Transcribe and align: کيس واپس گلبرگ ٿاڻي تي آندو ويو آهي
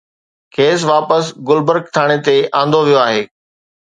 کيس 0.55 0.79
واپس 0.91 1.23
گلبرگ 1.47 1.83
ٿاڻي 1.95 2.17
تي 2.25 2.35
آندو 2.61 2.79
ويو 2.87 2.99
آهي 3.07 3.21